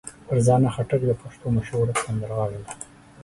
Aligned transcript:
فرزانه 0.27 0.69
خټک 0.75 1.01
د 1.07 1.11
پښتو 1.21 1.47
مشهوره 1.57 1.93
سندرغاړې 2.03 2.59
ده. 2.65 2.71